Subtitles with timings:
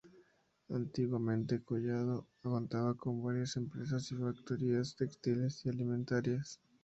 [0.69, 6.59] Antiguamente, Collado contaba con varias empresas y factorías textiles y alimentarias.